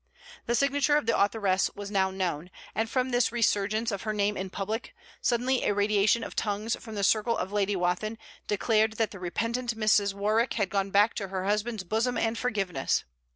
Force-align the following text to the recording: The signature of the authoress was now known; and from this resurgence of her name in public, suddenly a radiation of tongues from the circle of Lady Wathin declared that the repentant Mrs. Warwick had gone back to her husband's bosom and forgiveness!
The 0.47 0.55
signature 0.55 0.97
of 0.97 1.05
the 1.05 1.15
authoress 1.15 1.69
was 1.75 1.91
now 1.91 2.09
known; 2.09 2.49
and 2.73 2.89
from 2.89 3.11
this 3.11 3.31
resurgence 3.31 3.91
of 3.91 4.01
her 4.01 4.13
name 4.13 4.35
in 4.35 4.49
public, 4.49 4.95
suddenly 5.21 5.63
a 5.63 5.75
radiation 5.75 6.23
of 6.23 6.35
tongues 6.35 6.75
from 6.77 6.95
the 6.95 7.03
circle 7.03 7.37
of 7.37 7.51
Lady 7.51 7.75
Wathin 7.75 8.17
declared 8.47 8.93
that 8.93 9.11
the 9.11 9.19
repentant 9.19 9.77
Mrs. 9.77 10.15
Warwick 10.15 10.53
had 10.53 10.71
gone 10.71 10.89
back 10.89 11.13
to 11.13 11.27
her 11.27 11.45
husband's 11.45 11.83
bosom 11.83 12.17
and 12.17 12.35
forgiveness! 12.35 13.03